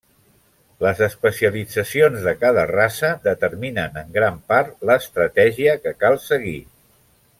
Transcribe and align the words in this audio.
Les 0.83 1.01
especialitzacions 1.07 2.25
de 2.29 2.33
cada 2.45 2.63
raça 2.71 3.11
determinen 3.27 4.01
en 4.03 4.09
gran 4.17 4.41
part 4.53 4.75
l'estratègia 4.91 5.77
que 5.85 5.95
cal 6.07 6.19
seguir. 6.27 6.61